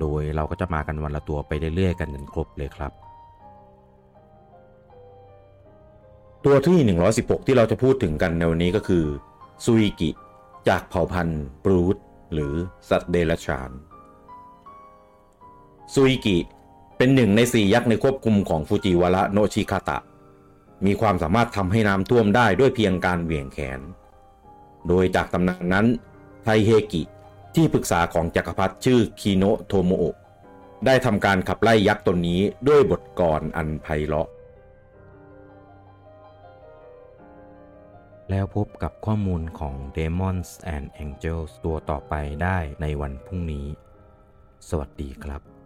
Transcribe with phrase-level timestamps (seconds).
[0.00, 2.92] โดยเราก็จะมากันวันละตัวไปเรื่อยๆ กันจนครบเลยครับ
[6.44, 6.78] ตัวที่
[7.14, 9.04] 116 ที่เราจะพูดถึงกันในวันนี้ก็คือ
[9.64, 10.10] ซุยกิ
[10.68, 11.96] จากเผ่าพันธุ์บรูต
[12.32, 12.54] หรือ
[12.88, 13.70] สัตว์เดรัจฉาน
[15.94, 16.38] ซุยกิ
[16.96, 19.98] เป็นหนึ่งในสี่ยักษ์ในควบคุมของฟูจิวาระโนชิคาตะ
[20.86, 23.80] มีความสามารถทำให้น้ำท่วมได้ด้วยเพียงการเหวี่ยงแขน
[24.88, 25.86] โดยจากตำนานนั้น
[26.42, 27.02] ไทเฮกิ
[27.60, 30.16] ที่ปรึกษาของจักรพรรดิชื่อคีโนโทโมโอะ
[30.86, 34.28] ได้ทำการขับไล่ยักษ์ตนนี้ด้วยบทกลอนอันไพเราะ
[38.30, 43.66] แล้วพบกับข้อมูลของ Demons and Angels ตัวต่อไปได้ในวันพรุ่งนี้
[44.68, 45.57] สวัสดีครับ